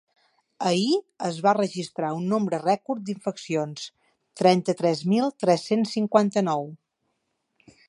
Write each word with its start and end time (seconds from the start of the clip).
Ahir 0.67 0.93
es 1.27 1.35
va 1.47 1.51
registrar 1.57 2.09
un 2.21 2.25
nombre 2.31 2.61
rècord 2.63 3.05
d’infeccions: 3.09 3.85
trenta-tres 4.43 5.05
mil 5.13 5.31
tres-cents 5.45 5.95
cinquanta-nou. 6.01 6.69